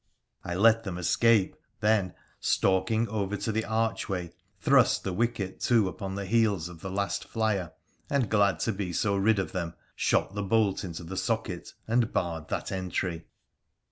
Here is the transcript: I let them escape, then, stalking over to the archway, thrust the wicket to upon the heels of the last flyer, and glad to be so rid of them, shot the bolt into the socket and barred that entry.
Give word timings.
I 0.43 0.55
let 0.55 0.83
them 0.83 0.97
escape, 0.97 1.55
then, 1.79 2.15
stalking 2.39 3.07
over 3.07 3.37
to 3.37 3.51
the 3.51 3.65
archway, 3.65 4.31
thrust 4.59 5.03
the 5.03 5.13
wicket 5.13 5.59
to 5.65 5.87
upon 5.87 6.15
the 6.15 6.25
heels 6.25 6.67
of 6.69 6.81
the 6.81 6.89
last 6.89 7.23
flyer, 7.25 7.73
and 8.09 8.27
glad 8.27 8.59
to 8.61 8.71
be 8.71 8.93
so 8.93 9.15
rid 9.15 9.37
of 9.37 9.51
them, 9.51 9.75
shot 9.95 10.33
the 10.33 10.41
bolt 10.41 10.83
into 10.83 11.03
the 11.03 11.17
socket 11.17 11.75
and 11.87 12.11
barred 12.11 12.47
that 12.49 12.71
entry. 12.71 13.27